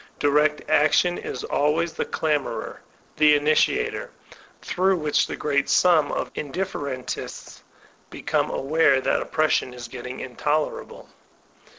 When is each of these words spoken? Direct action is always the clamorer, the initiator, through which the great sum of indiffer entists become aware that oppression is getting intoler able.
Direct 0.17 0.67
action 0.67 1.19
is 1.19 1.43
always 1.43 1.93
the 1.93 2.05
clamorer, 2.05 2.79
the 3.17 3.35
initiator, 3.35 4.09
through 4.59 4.97
which 4.97 5.27
the 5.27 5.35
great 5.35 5.69
sum 5.69 6.11
of 6.11 6.33
indiffer 6.33 6.91
entists 6.91 7.61
become 8.09 8.49
aware 8.49 8.99
that 8.99 9.21
oppression 9.21 9.75
is 9.75 9.87
getting 9.87 10.17
intoler 10.17 10.81
able. 10.81 11.07